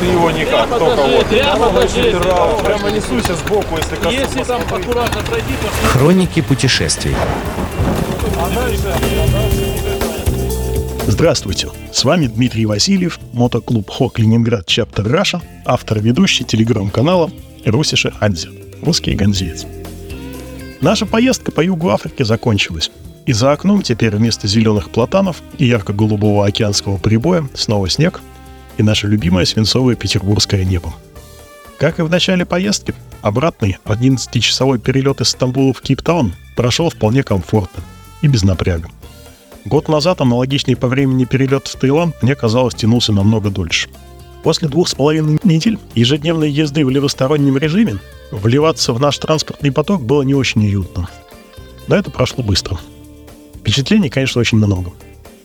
Ты 0.00 0.06
его 0.06 0.30
никак, 0.30 0.68
Прямо 0.68 0.78
только 0.78 1.02
вот. 1.02 2.64
прямо 2.64 2.90
несуйся 2.90 3.34
сбоку, 3.34 3.76
если 3.76 3.96
коснусь. 3.96 4.14
Если 4.14 4.42
там 4.44 4.62
аккуратно 4.62 5.22
пройти, 5.22 5.52
то 5.60 5.88
Хроники 5.88 6.40
путешествий. 6.40 7.14
Здравствуйте, 11.06 11.68
с 11.92 12.04
вами 12.04 12.26
Дмитрий 12.26 12.66
Васильев, 12.66 13.20
мотоклуб 13.32 13.88
ХОК 13.90 14.18
Ленинград 14.18 14.66
Чаптер 14.66 15.08
Раша, 15.08 15.40
автор 15.64 15.98
и 15.98 16.00
ведущий 16.00 16.44
телеграм-канала 16.44 17.30
Русиша 17.64 18.12
Адзе, 18.20 18.48
русский 18.82 19.14
ганзеец. 19.14 19.66
Наша 20.80 21.06
поездка 21.06 21.52
по 21.52 21.60
югу 21.60 21.90
Африки 21.90 22.22
закончилась. 22.22 22.90
И 23.24 23.32
за 23.32 23.52
окном 23.52 23.82
теперь 23.82 24.14
вместо 24.14 24.46
зеленых 24.46 24.90
платанов 24.90 25.42
и 25.58 25.66
ярко-голубого 25.66 26.46
океанского 26.46 26.96
прибоя 26.96 27.48
снова 27.54 27.88
снег 27.88 28.20
и 28.76 28.82
наше 28.82 29.06
любимое 29.06 29.44
свинцовое 29.44 29.96
петербургское 29.96 30.64
небо. 30.64 30.94
Как 31.78 31.98
и 31.98 32.02
в 32.02 32.10
начале 32.10 32.46
поездки, 32.46 32.94
обратный 33.20 33.78
11-часовой 33.84 34.78
перелет 34.78 35.20
из 35.20 35.28
Стамбула 35.28 35.72
в 35.72 35.82
Кейптаун 35.82 36.32
прошел 36.56 36.90
вполне 36.90 37.22
комфортно 37.22 37.82
и 38.22 38.28
без 38.28 38.42
напряга. 38.42 38.88
Год 39.66 39.88
назад 39.88 40.20
аналогичный 40.20 40.76
по 40.76 40.86
времени 40.86 41.24
перелет 41.24 41.66
в 41.66 41.76
Таиланд 41.76 42.22
мне 42.22 42.34
казалось 42.34 42.74
тянулся 42.74 43.12
намного 43.12 43.50
дольше. 43.50 43.88
После 44.42 44.68
двух 44.68 44.88
с 44.88 44.94
половиной 44.94 45.40
недель 45.42 45.78
ежедневной 45.94 46.50
езды 46.50 46.86
в 46.86 46.90
левостороннем 46.90 47.58
режиме 47.58 47.98
вливаться 48.30 48.92
в 48.92 49.00
наш 49.00 49.18
транспортный 49.18 49.72
поток 49.72 50.02
было 50.02 50.22
не 50.22 50.34
очень 50.34 50.64
уютно. 50.64 51.08
Но 51.88 51.96
это 51.96 52.10
прошло 52.12 52.44
быстро. 52.44 52.78
Впечатлений, 53.56 54.08
конечно, 54.08 54.40
очень 54.40 54.58
много. 54.58 54.92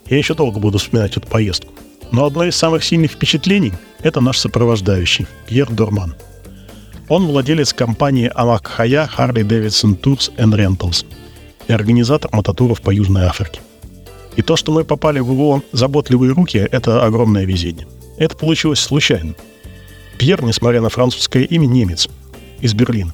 Я 0.07 0.17
еще 0.17 0.35
долго 0.35 0.59
буду 0.59 0.77
вспоминать 0.77 1.17
эту 1.17 1.27
поездку. 1.27 1.73
Но 2.11 2.25
одно 2.25 2.43
из 2.45 2.55
самых 2.55 2.83
сильных 2.83 3.11
впечатлений– 3.11 3.73
это 4.03 4.21
наш 4.21 4.37
сопровождающий, 4.37 5.27
Пьер 5.47 5.69
Дорман. 5.71 6.15
Он 7.07 7.25
владелец 7.25 7.73
компании 7.73 8.31
Амак 8.33 8.67
Хая 8.67 9.09
Harley 9.17 9.43
Davidson 9.43 9.99
Tours 9.99 10.33
and 10.37 10.53
Rentals 10.55 11.05
и 11.67 11.73
организатор 11.73 12.29
мототуров 12.33 12.81
по 12.81 12.91
Южной 12.91 13.23
Африке. 13.23 13.61
И 14.35 14.41
то, 14.41 14.55
что 14.55 14.71
мы 14.71 14.83
попали 14.83 15.19
в 15.19 15.31
его 15.31 15.63
заботливые 15.71 16.33
руки, 16.33 16.57
это 16.57 17.03
огромное 17.03 17.45
везение. 17.45 17.87
Это 18.17 18.37
получилось 18.37 18.79
случайно. 18.79 19.35
Пьер, 20.17 20.43
несмотря 20.43 20.81
на 20.81 20.89
французское 20.89 21.43
имя, 21.43 21.65
немец, 21.65 22.07
из 22.61 22.73
Берлина. 22.73 23.13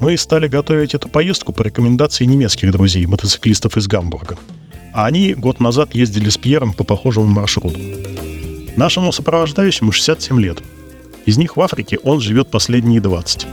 Мы 0.00 0.16
стали 0.16 0.48
готовить 0.48 0.94
эту 0.94 1.08
поездку 1.08 1.52
по 1.52 1.62
рекомендации 1.62 2.24
немецких 2.24 2.72
друзей, 2.72 3.06
мотоциклистов 3.06 3.76
из 3.76 3.86
Гамбурга. 3.86 4.36
А 4.92 5.06
они 5.06 5.34
год 5.34 5.60
назад 5.60 5.94
ездили 5.94 6.28
с 6.28 6.36
Пьером 6.36 6.72
по 6.74 6.84
похожему 6.84 7.26
маршруту. 7.26 7.78
Нашему 8.76 9.12
сопровождающему 9.12 9.92
67 9.92 10.40
лет. 10.40 10.62
Из 11.24 11.38
них 11.38 11.56
в 11.56 11.60
Африке 11.60 11.98
он 12.02 12.20
живет 12.20 12.50
последние 12.50 13.00
20. 13.00 13.46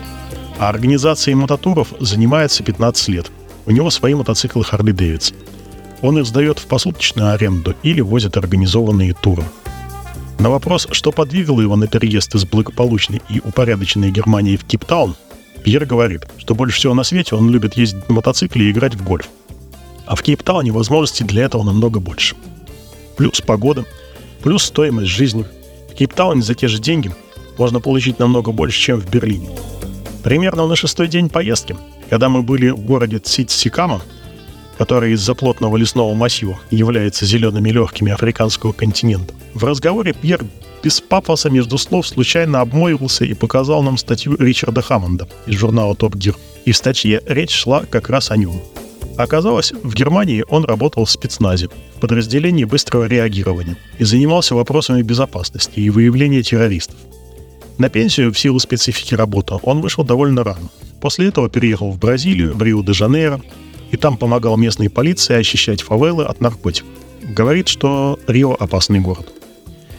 А 0.58 0.70
организацией 0.70 1.36
мототуров 1.36 1.94
занимается 2.00 2.64
15 2.64 3.08
лет. 3.10 3.32
У 3.66 3.72
него 3.72 3.90
свои 3.90 4.14
мотоциклы 4.14 4.64
Harley 4.64 4.94
Davidson. 4.94 5.36
Он 6.02 6.18
их 6.20 6.26
сдает 6.26 6.60
в 6.60 6.66
посуточную 6.68 7.34
аренду 7.34 7.76
или 7.84 8.02
возит 8.02 8.38
организованные 8.38 9.14
туры. 9.14 9.44
На 10.40 10.50
вопрос, 10.50 10.88
что 10.92 11.12
подвигало 11.12 11.62
его 11.62 11.76
на 11.76 11.88
переезд 11.88 12.34
из 12.36 12.46
благополучной 12.46 13.22
и 13.30 13.42
упорядоченной 13.44 14.12
Германии 14.12 14.56
в 14.56 14.64
Кейптаун, 14.64 15.16
Пьер 15.64 15.86
говорит, 15.86 16.26
что 16.38 16.56
больше 16.56 16.78
всего 16.78 16.94
на 16.94 17.04
свете 17.04 17.36
он 17.36 17.50
любит 17.50 17.76
ездить 17.76 18.08
на 18.08 18.16
мотоцикле 18.16 18.68
и 18.68 18.72
играть 18.72 18.96
в 18.96 19.04
гольф. 19.04 19.28
А 20.10 20.16
в 20.16 20.24
Кейптауне 20.24 20.72
возможностей 20.72 21.24
для 21.24 21.44
этого 21.44 21.62
намного 21.62 22.00
больше. 22.00 22.36
Плюс 23.16 23.42
погода, 23.42 23.86
плюс 24.42 24.64
стоимость 24.64 25.12
жизни. 25.12 25.46
В 25.92 25.94
Кейптауне 25.94 26.42
за 26.42 26.56
те 26.56 26.68
же 26.68 26.80
деньги 26.80 27.12
можно 27.60 27.80
получить 27.80 28.18
намного 28.18 28.52
больше, 28.52 28.82
чем 28.82 29.00
в 29.00 29.08
Берлине. 29.08 29.50
Примерно 30.24 30.66
на 30.66 30.76
шестой 30.76 31.10
день 31.10 31.30
поездки, 31.30 31.78
когда 32.10 32.28
мы 32.28 32.42
были 32.42 32.70
в 32.72 32.80
городе 32.80 33.20
Цитсикама, 33.20 34.02
который 34.80 35.14
из-за 35.14 35.36
плотного 35.36 35.78
лесного 35.78 36.16
массива 36.16 36.60
является 36.72 37.28
зелеными 37.28 37.70
легкими 37.70 38.12
африканского 38.12 38.72
континента. 38.72 39.36
В 39.54 39.64
разговоре 39.64 40.14
Пьер 40.14 40.44
без 40.82 41.02
пафоса 41.02 41.52
между 41.52 41.78
слов 41.78 42.08
случайно 42.08 42.62
обмоивался 42.62 43.26
и 43.26 43.36
показал 43.36 43.84
нам 43.84 43.96
статью 43.96 44.36
Ричарда 44.40 44.82
Хаммонда 44.82 45.30
из 45.46 45.60
журнала 45.60 45.94
Топ 45.94 46.16
Гир. 46.16 46.36
И 46.66 46.72
в 46.72 46.78
статье 46.78 47.22
речь 47.28 47.52
шла 47.52 47.84
как 47.86 48.10
раз 48.10 48.32
о 48.32 48.38
нем. 48.38 48.60
Оказалось, 49.20 49.74
в 49.84 49.94
Германии 49.94 50.46
он 50.48 50.64
работал 50.64 51.04
в 51.04 51.12
спецназе, 51.12 51.68
в 51.68 52.00
подразделении 52.00 52.64
быстрого 52.64 53.04
реагирования, 53.04 53.76
и 53.98 54.06
занимался 54.06 54.56
вопросами 54.56 55.02
безопасности 55.02 55.78
и 55.78 55.90
выявления 55.90 56.42
террористов. 56.42 56.96
На 57.78 57.90
пенсию 57.90 58.32
в 58.32 58.40
силу 58.40 58.60
специфики 58.60 59.16
работы 59.16 59.56
он 59.64 59.82
вышел 59.82 60.06
довольно 60.06 60.46
рано. 60.46 60.70
После 61.02 61.28
этого 61.28 61.50
переехал 61.50 61.92
в 61.92 62.00
Бразилию, 62.00 62.56
в 62.56 62.64
Рио-де-Жанейро, 62.64 63.42
и 63.92 63.98
там 63.98 64.16
помогал 64.16 64.56
местной 64.56 64.90
полиции 64.90 65.36
очищать 65.36 65.82
фавелы 65.82 66.24
от 66.24 66.40
наркотиков. 66.40 66.90
Говорит, 67.22 67.68
что 67.68 68.18
Рио– 68.26 68.56
опасный 68.60 69.02
город. 69.02 69.28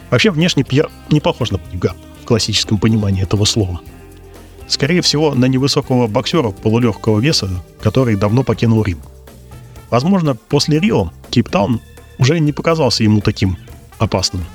Вообще, 0.09 0.31
внешне 0.31 0.63
Пьер 0.63 0.89
не 1.11 1.19
похож 1.19 1.51
на 1.51 1.59
бандюга 1.59 1.93
в 2.23 2.25
классическом 2.25 2.79
понимании 2.79 3.21
этого 3.21 3.45
слова. 3.45 3.81
Скорее 4.67 5.03
всего, 5.03 5.35
на 5.35 5.45
невысокого 5.45 6.07
боксера 6.07 6.49
полулегкого 6.49 7.19
веса, 7.19 7.51
который 7.83 8.15
давно 8.15 8.43
покинул 8.43 8.81
Рим. 8.81 8.97
Возможно, 9.91 10.35
после 10.35 10.79
Рио 10.79 11.11
Кейптаун 11.29 11.81
уже 12.17 12.39
не 12.39 12.53
показался 12.53 13.03
ему 13.03 13.21
таким 13.21 13.57
опасным. 13.99 14.45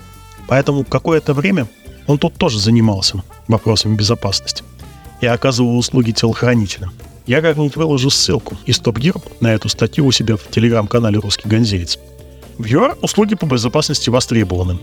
Поэтому 0.49 0.83
какое-то 0.83 1.35
время 1.35 1.69
он 2.07 2.19
тут 2.19 2.35
тоже 2.35 2.59
занимался 2.59 3.23
вопросами 3.47 3.95
безопасности 3.95 4.65
и 5.21 5.27
оказывал 5.27 5.79
услуги 5.79 6.13
телохранителя. 6.13 6.91
Я 7.27 7.43
как-нибудь 7.43 7.77
выложу 7.77 8.09
ссылку 8.09 8.57
из 8.67 8.79
Топ 8.79 8.99
Гир 8.99 9.15
на 9.41 9.53
эту 9.53 9.69
статью 9.69 10.07
у 10.07 10.13
себя 10.13 10.37
в 10.37 10.49
телеграм-канале 10.49 11.19
«Русский 11.19 11.49
Гонзеец». 11.49 11.99
В 12.57 12.65
ЮАР 12.65 12.97
услуги 13.03 13.35
по 13.35 13.45
безопасности 13.45 14.09
востребованы. 14.09 14.79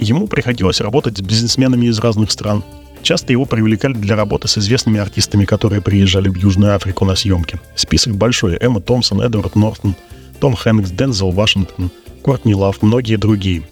Ему 0.00 0.26
приходилось 0.26 0.80
работать 0.80 1.18
с 1.18 1.20
бизнесменами 1.20 1.86
из 1.86 1.98
разных 1.98 2.30
стран. 2.30 2.64
Часто 3.02 3.32
его 3.32 3.44
привлекали 3.44 3.92
для 3.92 4.16
работы 4.16 4.48
с 4.48 4.56
известными 4.56 4.98
артистами, 4.98 5.44
которые 5.44 5.82
приезжали 5.82 6.30
в 6.30 6.36
Южную 6.36 6.74
Африку 6.74 7.04
на 7.04 7.14
съемки. 7.14 7.60
Список 7.74 8.16
большой. 8.16 8.56
Эмма 8.58 8.80
Томпсон, 8.80 9.20
Эдвард 9.20 9.56
Нортон, 9.56 9.94
Том 10.40 10.56
Хэнкс, 10.56 10.90
Дензел 10.90 11.30
Вашингтон, 11.30 11.90
Кортни 12.22 12.54
Лав, 12.54 12.80
многие 12.80 13.16
другие. 13.16 13.62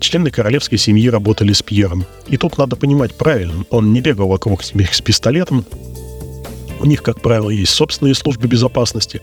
Члены 0.00 0.30
королевской 0.30 0.78
семьи 0.78 1.10
работали 1.10 1.52
с 1.52 1.62
Пьером. 1.62 2.06
И 2.26 2.38
тут 2.38 2.56
надо 2.56 2.76
понимать 2.76 3.14
правильно, 3.14 3.64
он 3.70 3.92
не 3.92 4.00
бегал 4.00 4.28
вокруг 4.28 4.62
них 4.74 4.94
с 4.94 5.02
пистолетом. 5.02 5.64
У 6.80 6.86
них, 6.86 7.02
как 7.02 7.20
правило, 7.20 7.50
есть 7.50 7.72
собственные 7.72 8.14
службы 8.14 8.48
безопасности, 8.48 9.20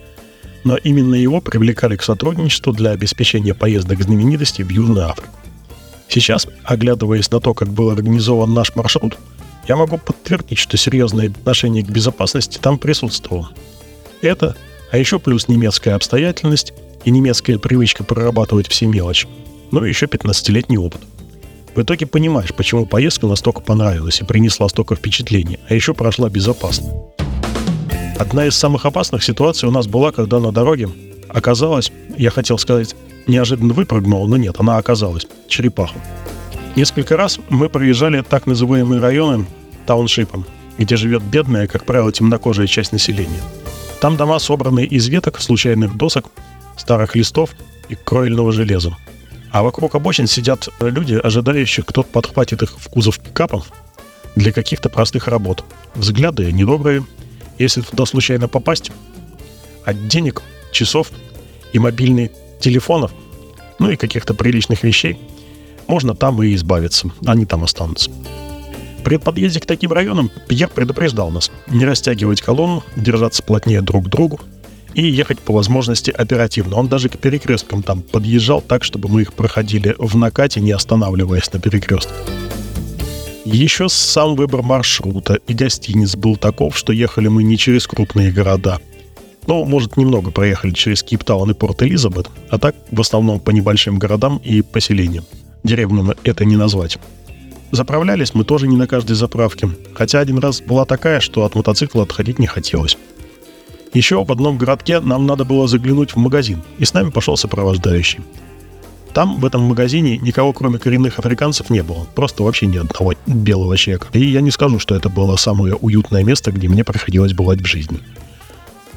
но 0.62 0.76
именно 0.76 1.16
его 1.16 1.40
привлекали 1.40 1.96
к 1.96 2.02
сотрудничеству 2.02 2.72
для 2.72 2.90
обеспечения 2.90 3.54
поездок 3.54 4.02
знаменитостей 4.02 4.62
в 4.62 4.70
Южную 4.70 5.08
Африку. 5.08 5.43
Сейчас, 6.14 6.46
оглядываясь 6.62 7.28
на 7.32 7.40
то, 7.40 7.54
как 7.54 7.70
был 7.70 7.90
организован 7.90 8.54
наш 8.54 8.76
маршрут, 8.76 9.18
я 9.66 9.74
могу 9.74 9.98
подтвердить, 9.98 10.58
что 10.58 10.76
серьезное 10.76 11.26
отношение 11.26 11.82
к 11.82 11.88
безопасности 11.88 12.60
там 12.62 12.78
присутствовало. 12.78 13.50
Это, 14.22 14.54
а 14.92 14.98
еще 14.98 15.18
плюс 15.18 15.48
немецкая 15.48 15.96
обстоятельность 15.96 16.72
и 17.04 17.10
немецкая 17.10 17.58
привычка 17.58 18.04
прорабатывать 18.04 18.68
все 18.68 18.86
мелочи, 18.86 19.26
ну 19.72 19.84
и 19.84 19.88
еще 19.88 20.06
15-летний 20.06 20.78
опыт. 20.78 21.00
В 21.74 21.82
итоге 21.82 22.06
понимаешь, 22.06 22.54
почему 22.54 22.86
поездка 22.86 23.26
настолько 23.26 23.60
понравилась 23.60 24.20
и 24.20 24.24
принесла 24.24 24.68
столько 24.68 24.94
впечатлений, 24.94 25.58
а 25.68 25.74
еще 25.74 25.94
прошла 25.94 26.28
безопасно. 26.28 26.92
Одна 28.20 28.46
из 28.46 28.54
самых 28.54 28.86
опасных 28.86 29.24
ситуаций 29.24 29.68
у 29.68 29.72
нас 29.72 29.88
была, 29.88 30.12
когда 30.12 30.38
на 30.38 30.52
дороге 30.52 30.88
оказалось, 31.28 31.90
я 32.16 32.30
хотел 32.30 32.56
сказать, 32.56 32.94
неожиданно 33.26 33.74
выпрыгнула, 33.74 34.26
но 34.26 34.36
нет, 34.36 34.56
она 34.58 34.78
оказалась, 34.78 35.26
черепаха. 35.48 35.96
Несколько 36.76 37.16
раз 37.16 37.38
мы 37.48 37.68
проезжали 37.68 38.22
так 38.22 38.46
называемые 38.46 39.00
районы 39.00 39.46
тауншипом, 39.86 40.44
где 40.78 40.96
живет 40.96 41.22
бедная, 41.22 41.66
как 41.66 41.84
правило, 41.84 42.10
темнокожая 42.10 42.66
часть 42.66 42.92
населения. 42.92 43.40
Там 44.00 44.16
дома 44.16 44.38
собраны 44.38 44.84
из 44.84 45.06
веток, 45.08 45.40
случайных 45.40 45.96
досок, 45.96 46.26
старых 46.76 47.14
листов 47.14 47.50
и 47.88 47.94
кровельного 47.94 48.52
железа. 48.52 48.96
А 49.52 49.62
вокруг 49.62 49.94
обочин 49.94 50.26
сидят 50.26 50.68
люди, 50.80 51.14
ожидающие, 51.14 51.84
кто 51.84 52.02
подхватит 52.02 52.62
их 52.62 52.76
в 52.76 52.88
кузов 52.88 53.20
пикапов 53.20 53.68
для 54.34 54.52
каких-то 54.52 54.88
простых 54.88 55.28
работ. 55.28 55.64
Взгляды 55.94 56.50
недобрые, 56.50 57.04
если 57.56 57.82
туда 57.82 58.04
случайно 58.04 58.48
попасть, 58.48 58.90
от 59.84 60.08
денег, 60.08 60.42
часов 60.72 61.10
и 61.72 61.78
мобильных 61.78 62.32
телефонов, 62.64 63.12
ну 63.78 63.90
и 63.90 63.96
каких-то 63.96 64.34
приличных 64.34 64.82
вещей, 64.82 65.18
можно 65.86 66.14
там 66.14 66.42
и 66.42 66.54
избавиться, 66.54 67.10
они 67.26 67.44
там 67.44 67.62
останутся. 67.62 68.10
При 69.04 69.18
подъезде 69.18 69.60
к 69.60 69.66
таким 69.66 69.92
районам 69.92 70.30
Пьер 70.48 70.68
предупреждал 70.68 71.30
нас 71.30 71.50
не 71.68 71.84
растягивать 71.84 72.40
колонну, 72.40 72.82
держаться 72.96 73.42
плотнее 73.42 73.82
друг 73.82 74.06
к 74.06 74.08
другу 74.08 74.40
и 74.94 75.02
ехать 75.06 75.40
по 75.40 75.52
возможности 75.52 76.10
оперативно. 76.10 76.76
Он 76.76 76.88
даже 76.88 77.10
к 77.10 77.18
перекресткам 77.18 77.82
там 77.82 78.00
подъезжал 78.00 78.62
так, 78.62 78.82
чтобы 78.82 79.10
мы 79.10 79.22
их 79.22 79.34
проходили 79.34 79.94
в 79.98 80.16
накате, 80.16 80.60
не 80.60 80.72
останавливаясь 80.72 81.52
на 81.52 81.60
перекрестках. 81.60 82.16
Еще 83.44 83.90
сам 83.90 84.36
выбор 84.36 84.62
маршрута 84.62 85.34
и 85.46 85.52
гостиниц 85.52 86.16
был 86.16 86.36
таков, 86.36 86.74
что 86.78 86.94
ехали 86.94 87.28
мы 87.28 87.42
не 87.42 87.58
через 87.58 87.86
крупные 87.86 88.32
города. 88.32 88.78
Ну, 89.46 89.64
может, 89.64 89.96
немного 89.96 90.30
проехали 90.30 90.72
через 90.72 91.02
Кейптаун 91.02 91.50
и 91.50 91.54
Порт-Элизабет, 91.54 92.28
а 92.50 92.58
так 92.58 92.74
в 92.90 93.00
основном 93.00 93.40
по 93.40 93.50
небольшим 93.50 93.98
городам 93.98 94.40
и 94.42 94.62
поселениям. 94.62 95.24
Деревню 95.62 96.14
это 96.24 96.44
не 96.44 96.56
назвать. 96.56 96.98
Заправлялись 97.70 98.34
мы 98.34 98.44
тоже 98.44 98.68
не 98.68 98.76
на 98.76 98.86
каждой 98.86 99.14
заправке, 99.14 99.68
хотя 99.94 100.20
один 100.20 100.38
раз 100.38 100.60
была 100.60 100.84
такая, 100.84 101.20
что 101.20 101.44
от 101.44 101.54
мотоцикла 101.54 102.04
отходить 102.04 102.38
не 102.38 102.46
хотелось. 102.46 102.96
Еще 103.92 104.22
в 104.24 104.30
одном 104.32 104.58
городке 104.58 105.00
нам 105.00 105.26
надо 105.26 105.44
было 105.44 105.68
заглянуть 105.68 106.12
в 106.12 106.16
магазин, 106.16 106.62
и 106.78 106.84
с 106.84 106.94
нами 106.94 107.10
пошел 107.10 107.36
сопровождающий. 107.36 108.20
Там, 109.14 109.38
в 109.38 109.44
этом 109.46 109.62
магазине, 109.62 110.18
никого 110.18 110.52
кроме 110.52 110.78
коренных 110.78 111.20
африканцев 111.20 111.70
не 111.70 111.84
было. 111.84 112.04
Просто 112.16 112.42
вообще 112.42 112.66
ни 112.66 112.78
одного 112.78 113.14
белого 113.26 113.76
человека. 113.76 114.08
И 114.12 114.24
я 114.24 114.40
не 114.40 114.50
скажу, 114.50 114.80
что 114.80 114.96
это 114.96 115.08
было 115.08 115.36
самое 115.36 115.76
уютное 115.76 116.24
место, 116.24 116.50
где 116.50 116.68
мне 116.68 116.82
приходилось 116.82 117.32
бывать 117.32 117.60
в 117.60 117.64
жизни. 117.64 118.00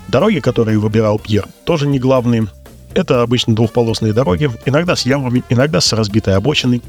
Дороги, 0.08 0.40
которые 0.40 0.80
выбирал 0.80 1.20
Пьер, 1.20 1.48
тоже 1.66 1.88
не 1.88 2.00
главные. 2.00 2.48
Это 2.94 3.22
обычно 3.22 3.56
двухполосные 3.56 4.14
дороги, 4.14 4.50
иногда 4.66 4.96
с 4.96 5.06
ямами, 5.06 5.44
иногда 5.50 5.82
с 5.82 5.94
разбитой 5.94 6.36
обочиной, 6.36 6.82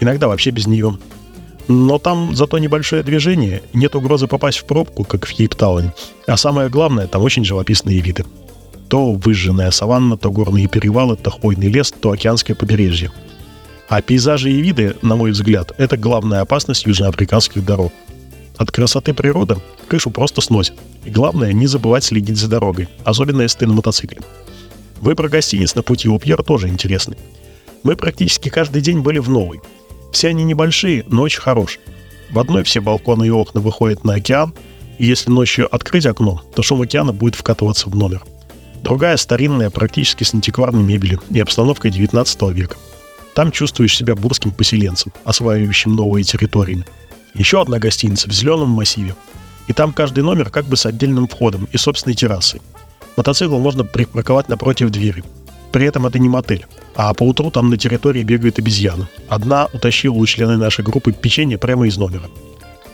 иногда 0.00 0.28
вообще 0.28 0.50
без 0.50 0.66
нее. 0.66 0.96
Но 1.68 1.98
там 1.98 2.34
зато 2.34 2.58
небольшое 2.58 3.02
движение, 3.02 3.62
нет 3.72 3.94
угрозы 3.94 4.26
попасть 4.26 4.58
в 4.58 4.64
пробку, 4.64 5.04
как 5.04 5.26
в 5.26 5.32
Кейптауне. 5.32 5.92
А 6.26 6.36
самое 6.36 6.68
главное, 6.68 7.06
там 7.06 7.22
очень 7.22 7.44
живописные 7.44 8.00
виды. 8.00 8.24
То 8.88 9.12
выжженная 9.12 9.70
саванна, 9.70 10.16
то 10.16 10.30
горные 10.30 10.68
перевалы, 10.68 11.16
то 11.16 11.30
хвойный 11.30 11.68
лес, 11.68 11.92
то 11.92 12.10
океанское 12.10 12.56
побережье. 12.56 13.10
А 13.88 14.00
пейзажи 14.00 14.50
и 14.50 14.60
виды, 14.60 14.96
на 15.02 15.16
мой 15.16 15.32
взгляд, 15.32 15.72
это 15.78 15.96
главная 15.96 16.40
опасность 16.40 16.86
южноафриканских 16.86 17.64
дорог. 17.64 17.92
От 18.56 18.70
красоты 18.70 19.14
природы 19.14 19.56
крышу 19.88 20.10
просто 20.10 20.40
сносит. 20.40 20.74
И 21.04 21.10
главное, 21.10 21.52
не 21.52 21.66
забывать 21.66 22.04
следить 22.04 22.36
за 22.36 22.48
дорогой, 22.48 22.88
особенно 23.04 23.42
если 23.42 23.60
ты 23.60 23.66
на 23.66 23.72
мотоцикле. 23.72 24.20
Выбор 25.00 25.28
гостиниц 25.28 25.74
на 25.74 25.82
пути 25.82 26.08
у 26.08 26.18
Пьер 26.18 26.42
тоже 26.42 26.68
интересный. 26.68 27.16
Мы 27.82 27.96
практически 27.96 28.48
каждый 28.48 28.82
день 28.82 29.00
были 29.00 29.18
в 29.18 29.28
новой– 29.28 29.60
все 30.12 30.28
они 30.28 30.44
небольшие, 30.44 31.04
но 31.08 31.22
очень 31.22 31.40
хорошие. 31.40 31.80
В 32.30 32.38
одной 32.38 32.62
все 32.62 32.80
балконы 32.80 33.26
и 33.26 33.30
окна 33.30 33.60
выходят 33.60 34.04
на 34.04 34.14
океан, 34.14 34.54
и 34.98 35.06
если 35.06 35.30
ночью 35.30 35.74
открыть 35.74 36.06
окно, 36.06 36.42
то 36.54 36.62
шум 36.62 36.82
океана 36.82 37.12
будет 37.12 37.34
вкатываться 37.34 37.88
в 37.88 37.96
номер. 37.96 38.22
Другая 38.82 39.16
старинная, 39.16 39.70
практически 39.70 40.24
с 40.24 40.34
антикварной 40.34 40.82
мебелью 40.82 41.20
и 41.30 41.40
обстановкой 41.40 41.90
19 41.90 42.42
века. 42.50 42.76
Там 43.34 43.50
чувствуешь 43.50 43.96
себя 43.96 44.14
бурским 44.14 44.50
поселенцем, 44.50 45.12
осваивающим 45.24 45.96
новые 45.96 46.24
территории. 46.24 46.84
Еще 47.34 47.60
одна 47.60 47.78
гостиница 47.78 48.28
в 48.28 48.32
зеленом 48.32 48.70
массиве. 48.70 49.14
И 49.68 49.72
там 49.72 49.92
каждый 49.92 50.22
номер 50.22 50.50
как 50.50 50.66
бы 50.66 50.76
с 50.76 50.86
отдельным 50.86 51.28
входом 51.28 51.68
и 51.72 51.76
собственной 51.76 52.14
террасой. 52.14 52.60
Мотоцикл 53.16 53.58
можно 53.58 53.84
припарковать 53.84 54.48
напротив 54.48 54.90
двери. 54.90 55.24
При 55.70 55.86
этом 55.86 56.06
это 56.06 56.18
не 56.18 56.28
мотель. 56.28 56.66
А 56.94 57.14
по 57.14 57.22
утру 57.22 57.50
там 57.50 57.70
на 57.70 57.78
территории 57.78 58.22
бегают 58.22 58.58
обезьяны. 58.58 59.08
Одна 59.28 59.68
утащила 59.72 60.14
у 60.14 60.26
члены 60.26 60.58
нашей 60.58 60.84
группы 60.84 61.12
печенье 61.12 61.56
прямо 61.56 61.86
из 61.86 61.96
номера. 61.96 62.28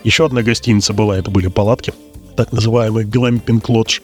Еще 0.03 0.25
одна 0.25 0.41
гостиница 0.43 0.93
была, 0.93 1.17
это 1.17 1.29
были 1.29 1.47
палатки, 1.47 1.93
так 2.37 2.53
называемый 2.53 3.03
глэмпинг 3.03 3.67
лодж, 3.67 3.99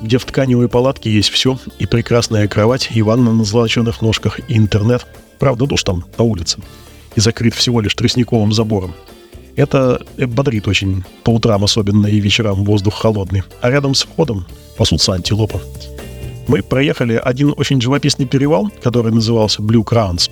где 0.00 0.18
в 0.18 0.24
тканевой 0.24 0.68
палатке 0.68 1.12
есть 1.12 1.28
все, 1.28 1.58
и 1.78 1.86
прекрасная 1.86 2.48
кровать, 2.48 2.88
и 2.92 3.02
ванна 3.02 3.32
на 3.32 3.44
золоченых 3.44 4.02
ножках, 4.02 4.40
и 4.48 4.56
интернет. 4.56 5.06
Правда, 5.38 5.66
душ 5.66 5.84
там 5.84 6.04
на 6.16 6.24
улице. 6.24 6.58
И 7.14 7.20
закрыт 7.20 7.54
всего 7.54 7.80
лишь 7.80 7.94
тростниковым 7.94 8.52
забором. 8.52 8.94
Это 9.58 10.00
бодрит 10.16 10.66
очень, 10.68 11.04
по 11.24 11.30
утрам 11.30 11.62
особенно 11.64 12.06
и 12.06 12.20
вечерам 12.20 12.64
воздух 12.64 12.94
холодный. 12.94 13.42
А 13.60 13.70
рядом 13.70 13.94
с 13.94 14.04
входом 14.04 14.46
пасутся 14.76 15.12
антилопы 15.12 15.60
мы 16.48 16.62
проехали 16.62 17.20
один 17.22 17.54
очень 17.56 17.80
живописный 17.80 18.26
перевал, 18.26 18.70
который 18.82 19.12
назывался 19.12 19.62
Blue 19.62 19.84
Crowns. 19.84 20.30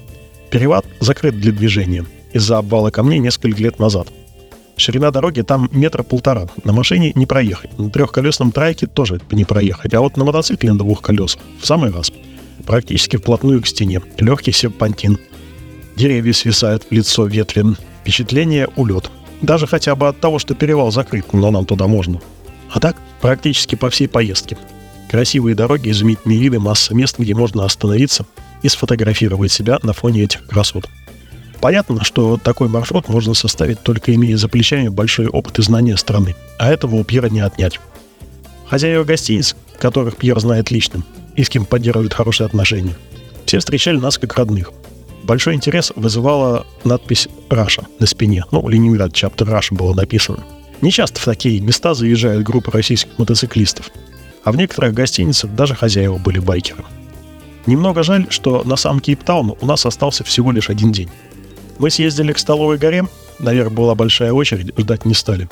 Перевал 0.51 0.83
закрыт 1.01 1.39
для 1.39 1.53
движения 1.53 2.07
из-за 2.33 2.59
обвала 2.59 2.91
камней 2.91 3.19
несколько 3.19 3.63
лет 3.63 3.79
назад. 3.79 4.09
Ширина 4.79 5.11
дороги 5.11 5.43
там 5.43 5.69
метра 5.73 6.03
полтора. 6.03 6.49
На 6.65 6.73
машине 6.73 7.13
не 7.15 7.27
проехать. 7.27 7.79
На 7.79 7.91
трехколесном 7.91 8.51
трайке 8.51 8.87
тоже 8.87 9.21
не 9.31 9.45
проехать. 9.45 9.95
А 9.95 10.01
вот 10.01 10.17
на 10.17 10.25
мотоцикле 10.25 10.73
на 10.73 10.79
двух 10.79 11.03
колесах 11.03 11.41
в 11.61 11.67
самый 11.67 11.91
раз. 11.91 12.13
Практически 12.67 13.17
вплотную 13.17 13.63
к 13.63 13.67
стене. 13.67 14.03
Легкий 14.19 14.53
серпантин. 14.53 15.19
Деревья 15.97 16.33
свисают 16.33 16.85
в 16.85 16.93
лицо 16.93 17.27
ветвен. 17.27 17.77
Впечатление— 18.03 18.69
улет. 18.77 19.11
Даже 19.43 19.67
хотя 19.67 19.95
бы 19.95 20.09
от 20.09 20.21
того, 20.21 20.39
что 20.39 20.55
перевал 20.55 20.91
закрыт, 20.91 21.33
но 21.33 21.51
нам 21.51 21.67
туда 21.67 21.87
можно. 21.87 22.21
А 22.71 22.81
так, 22.81 22.97
практически 23.21 23.75
по 23.75 23.91
всей 23.91 24.09
поездке. 24.09 24.57
Красивые 25.11 25.55
дороги, 25.55 25.91
изумительные 25.91 26.39
виды, 26.39 26.59
масса 26.59 26.95
мест, 26.95 27.19
где 27.19 27.35
можно 27.35 27.65
остановиться 27.65 28.27
и 28.63 28.69
сфотографировать 28.69 29.53
себя 29.53 29.79
на 29.83 29.93
фоне 29.93 30.25
этих 30.25 30.47
красот. 30.47 30.89
Понятно, 31.61 32.05
что 32.05 32.37
такой 32.37 32.69
маршрут 32.69 33.09
можно 33.09 33.35
составить 33.35 33.83
только 33.83 34.15
имея 34.15 34.37
за 34.37 34.49
плечами 34.49 34.89
большой 34.89 35.27
опыт 35.27 35.59
и 35.59 35.63
знания 35.63 35.97
страны, 35.97 36.35
а 36.59 36.71
этого 36.71 36.97
у 36.97 37.05
Пьера 37.05 37.29
не 37.29 37.41
отнять. 37.41 37.81
Хозяева 38.67 39.05
гостиниц, 39.05 39.57
которых 39.79 40.17
Пьер 40.17 40.39
знает 40.41 40.71
лично, 40.71 41.03
и 41.35 41.45
с 41.45 41.49
кем 41.49 41.65
поддерживает 41.65 42.15
хорошие 42.15 42.47
отношения, 42.47 42.97
все 43.47 43.59
встречали 43.61 43.97
нас 43.97 44.19
как 44.19 44.35
родных. 44.35 44.73
Большой 45.27 45.55
интерес 45.55 45.93
вызывала 45.97 46.67
надпись 46.85 47.29
«Russia» 47.51 47.87
на 47.99 48.07
спине, 48.07 48.45
ну, 48.53 48.69
Leningrad 48.69 49.13
Chapter 49.13 49.49
Russia 49.49 49.75
было 49.75 49.93
написано. 49.93 50.39
Не 50.81 50.91
часто 50.91 51.21
в 51.21 51.25
такие 51.25 51.61
места 51.61 51.95
заезжают 51.95 52.45
группы 52.45 52.71
российских 52.71 53.19
мотоциклистов– 53.19 53.91
а 54.47 54.53
в 54.53 54.57
некоторых 54.57 54.95
гостиницах 54.95 55.51
даже 55.51 55.75
хозяева 55.75 56.19
были 56.19 56.39
байкеры. 56.39 56.85
Немного 57.67 58.05
жаль, 58.05 58.29
что 58.31 58.63
на 58.65 58.77
сам 58.77 59.01
Кейптаун 59.01 59.57
у 59.61 59.67
нас 59.67 59.85
остался 59.85 60.23
всего 60.23 60.53
лишь 60.53 60.71
один 60.71 60.93
день. 60.93 61.11
Мы 61.79 61.91
съездили 61.91 62.33
к 62.33 62.39
Столовой 62.39 62.79
горе, 62.79 63.07
наверх 63.41 63.73
была 63.73 63.97
большая 63.97 64.33
очередь, 64.33 64.73
ждать 64.79 65.05
не 65.05 65.15
стали. 65.15 65.49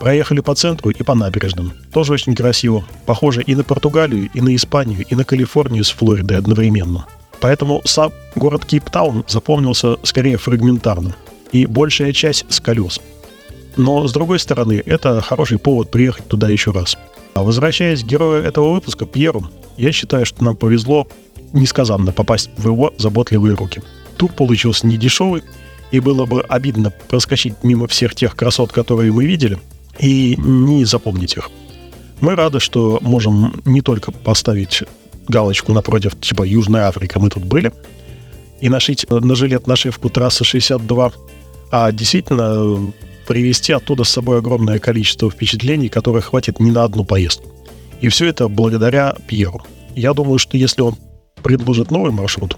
Проехали 0.00 0.40
по 0.40 0.56
центру 0.56 0.90
и 0.90 1.02
по 1.04 1.14
набережным. 1.14 1.72
Тоже 1.92 2.14
очень 2.14 2.34
красиво. 2.34 2.84
Похоже 3.06 3.42
и 3.42 3.54
на 3.54 3.62
Португалию, 3.62 4.28
и 4.34 4.40
на 4.40 4.52
Испанию, 4.56 5.04
и 5.08 5.14
на 5.14 5.24
Калифорнию 5.24 5.84
с 5.84 5.90
Флоридой 5.90 6.38
одновременно. 6.38 7.06
Поэтому 7.42 7.82
сам 7.84 8.12
город 8.36 8.64
Кейптаун 8.64 9.24
запомнился 9.26 9.96
скорее 10.04 10.38
фрагментарно. 10.38 11.16
И 11.50 11.66
большая 11.66 12.12
часть 12.12 12.46
с 12.48 12.60
колес. 12.60 13.00
Но, 13.76 14.06
с 14.06 14.12
другой 14.12 14.38
стороны, 14.38 14.80
это 14.86 15.20
хороший 15.20 15.58
повод 15.58 15.90
приехать 15.90 16.28
туда 16.28 16.48
еще 16.48 16.70
раз. 16.70 16.96
А 17.34 17.42
возвращаясь 17.42 18.04
к 18.04 18.06
герою 18.06 18.44
этого 18.44 18.72
выпуска, 18.72 19.06
Пьеру, 19.06 19.48
я 19.76 19.90
считаю, 19.90 20.24
что 20.24 20.44
нам 20.44 20.54
повезло 20.54 21.08
несказанно 21.52 22.12
попасть 22.12 22.48
в 22.56 22.68
его 22.68 22.94
заботливые 22.96 23.56
руки. 23.56 23.82
Тур 24.16 24.30
получился 24.30 24.86
не 24.86 24.96
дешевый, 24.96 25.42
и 25.90 25.98
было 25.98 26.26
бы 26.26 26.42
обидно 26.42 26.92
проскочить 27.08 27.54
мимо 27.64 27.88
всех 27.88 28.14
тех 28.14 28.36
красот, 28.36 28.70
которые 28.70 29.10
мы 29.10 29.24
видели, 29.26 29.58
и 29.98 30.36
не 30.38 30.84
запомнить 30.84 31.36
их. 31.36 31.50
Мы 32.20 32.36
рады, 32.36 32.60
что 32.60 33.00
можем 33.02 33.60
не 33.64 33.80
только 33.80 34.12
поставить 34.12 34.84
галочку 35.28 35.72
напротив, 35.72 36.18
типа 36.20 36.42
Южная 36.42 36.88
Африка, 36.88 37.20
мы 37.20 37.30
тут 37.30 37.44
были, 37.44 37.72
и 38.60 38.68
нашить 38.68 39.08
на 39.10 39.34
жилет 39.34 39.66
нашивку 39.66 40.08
трассы 40.08 40.44
62, 40.44 41.12
а 41.70 41.92
действительно 41.92 42.92
привезти 43.26 43.72
оттуда 43.72 44.04
с 44.04 44.10
собой 44.10 44.38
огромное 44.38 44.78
количество 44.78 45.30
впечатлений, 45.30 45.88
которых 45.88 46.26
хватит 46.26 46.60
не 46.60 46.70
на 46.70 46.84
одну 46.84 47.04
поездку. 47.04 47.48
И 48.00 48.08
все 48.08 48.26
это 48.26 48.48
благодаря 48.48 49.14
Пьеру. 49.26 49.62
Я 49.94 50.12
думаю, 50.12 50.38
что 50.38 50.56
если 50.56 50.82
он 50.82 50.96
предложит 51.42 51.90
новый 51.90 52.12
маршрут, 52.12 52.56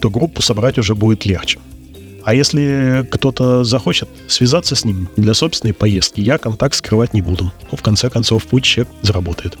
то 0.00 0.10
группу 0.10 0.42
собрать 0.42 0.78
уже 0.78 0.94
будет 0.94 1.24
легче. 1.24 1.58
А 2.24 2.34
если 2.34 3.06
кто-то 3.10 3.64
захочет 3.64 4.08
связаться 4.28 4.76
с 4.76 4.84
ним 4.84 5.08
для 5.16 5.34
собственной 5.34 5.74
поездки, 5.74 6.20
я 6.20 6.38
контакт 6.38 6.74
скрывать 6.74 7.14
не 7.14 7.22
буду. 7.22 7.52
Ну, 7.70 7.76
в 7.76 7.82
конце 7.82 8.10
концов, 8.10 8.44
путь 8.46 8.64
чек 8.64 8.88
заработает. 9.02 9.58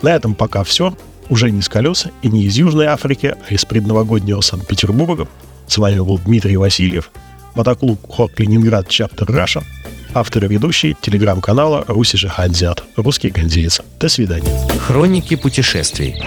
На 0.00 0.14
этом 0.14 0.34
пока 0.34 0.64
все. 0.64 0.96
Уже 1.32 1.50
не 1.50 1.62
с 1.62 1.68
колеса 1.70 2.10
и 2.20 2.28
не 2.28 2.44
из 2.44 2.58
Южной 2.58 2.84
Африки, 2.84 3.34
а 3.48 3.54
из 3.54 3.64
предновогоднего 3.64 4.42
Санкт-Петербурга. 4.42 5.26
С 5.66 5.78
вами 5.78 5.98
был 6.00 6.18
Дмитрий 6.18 6.58
Васильев– 6.58 7.10
мотоклуб 7.54 7.98
Хок 8.06 8.38
Ленинград 8.38 8.86
Чаптер 8.86 9.32
Раша, 9.32 9.62
автор 10.12 10.44
и 10.44 10.48
ведущий 10.48 10.94
телеграм-канала 11.00 11.86
Руси 11.88 12.18
же 12.18 12.28
Ханзиат, 12.28 12.84
русский 12.96 13.30
гандеец. 13.30 13.80
До 13.98 14.10
свидания. 14.10 14.68
Хроники 14.78 15.36
путешествий. 15.36 16.22